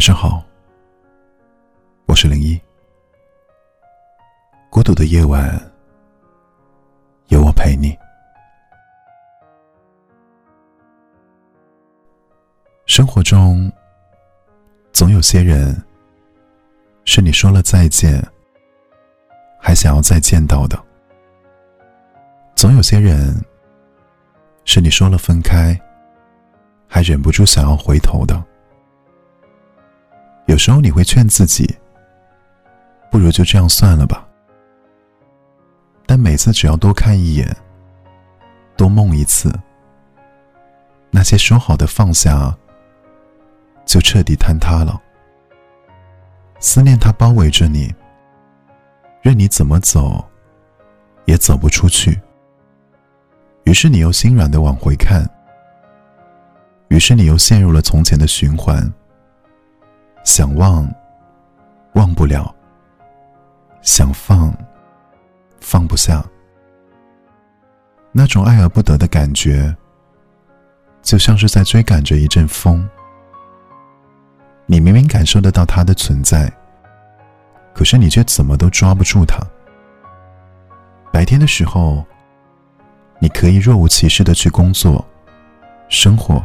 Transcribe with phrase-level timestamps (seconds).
[0.00, 0.42] 晚上好，
[2.06, 2.58] 我是零一。
[4.70, 5.60] 孤独的夜晚，
[7.28, 7.94] 有我陪你。
[12.86, 13.70] 生活中，
[14.90, 15.76] 总有些人
[17.04, 18.26] 是你说了再见，
[19.60, 20.78] 还想要再见到的；
[22.56, 23.38] 总有些人
[24.64, 25.78] 是你说了分开，
[26.88, 28.42] 还忍不住想要回头的。
[30.50, 31.72] 有时候你会劝自己，
[33.08, 34.26] 不如就这样算了吧。
[36.04, 37.56] 但每次只要多看一眼，
[38.76, 39.48] 多梦一次，
[41.12, 42.52] 那些说好的放下，
[43.86, 45.00] 就彻底坍塌了。
[46.58, 47.94] 思念它包围着你，
[49.22, 50.28] 任你怎么走，
[51.26, 52.20] 也走不出去。
[53.62, 55.24] 于是你又心软的往回看，
[56.88, 58.92] 于是你又陷入了从前的循环。
[60.24, 60.88] 想忘，
[61.94, 62.44] 忘不了；
[63.82, 64.54] 想放，
[65.60, 66.24] 放不下。
[68.12, 69.74] 那种爱而不得的感觉，
[71.02, 72.88] 就像是在追赶着一阵风。
[74.66, 76.52] 你明明感受得到它的存在，
[77.74, 79.40] 可是你却怎么都抓不住它。
[81.12, 82.04] 白天的时候，
[83.18, 85.04] 你可以若无其事的去工作、
[85.88, 86.44] 生活，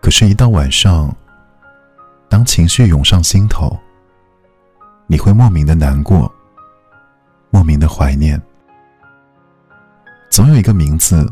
[0.00, 1.14] 可是，一到晚上，
[2.48, 3.78] 情绪涌上心头，
[5.06, 6.32] 你会莫名的难过，
[7.50, 8.40] 莫名的怀念。
[10.30, 11.30] 总有一个名字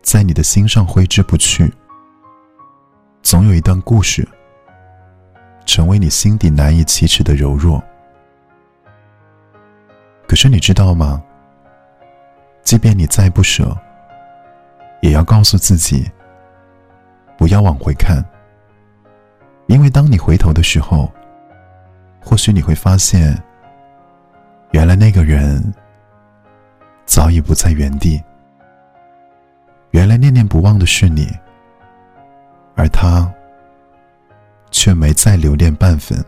[0.00, 1.74] 在你的心上挥之不去，
[3.20, 4.26] 总有一段故事
[5.66, 7.82] 成为你心底难以启齿的柔弱。
[10.28, 11.20] 可是你知道吗？
[12.62, 13.76] 即便你再不舍，
[15.02, 16.08] 也要告诉自己，
[17.36, 18.24] 不要往回看。
[19.66, 21.10] 因为当你回头的时候，
[22.20, 23.36] 或许你会发现，
[24.72, 25.74] 原来那个人
[27.06, 28.22] 早已不在原地。
[29.90, 31.28] 原来念念不忘的是你，
[32.74, 33.32] 而他
[34.70, 36.18] 却没再留恋半分。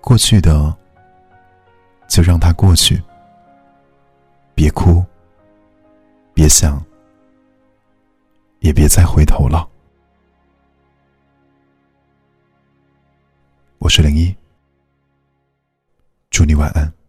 [0.00, 0.74] 过去的
[2.08, 3.00] 就让它过去，
[4.54, 5.04] 别哭，
[6.32, 6.82] 别想，
[8.60, 9.68] 也别再回头了。
[13.90, 14.32] 我是零一，
[16.30, 16.99] 祝你晚安。